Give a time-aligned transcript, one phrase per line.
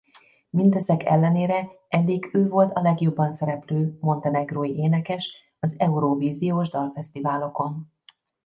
[0.49, 7.91] Mindezek ellenére eddig ő volt a legjobban szereplő montenegrói énekes az Eurovíziós Dalfesztiválokon.